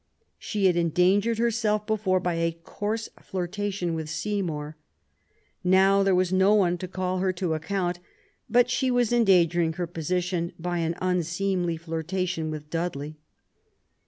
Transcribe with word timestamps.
She 0.39 0.65
had 0.65 0.75
endangered 0.75 1.37
herself 1.37 1.85
before 1.85 2.19
by 2.19 2.33
a 2.33 2.53
coarse 2.53 3.07
flirta 3.19 3.71
tion 3.71 3.93
with 3.93 4.09
Seymour: 4.09 4.75
now 5.63 6.01
there 6.01 6.15
was 6.15 6.33
no 6.33 6.55
one 6.55 6.79
to 6.79 6.87
call 6.87 7.19
her 7.19 7.31
to 7.33 7.53
account, 7.53 7.99
but 8.49 8.67
she 8.67 8.89
was 8.89 9.13
endangering 9.13 9.73
her 9.73 9.85
position 9.85 10.53
by 10.57 10.79
an 10.79 10.95
unseemly 11.01 11.77
flirtation 11.77 12.49
with 12.49 12.67
Dudley. 12.71 13.19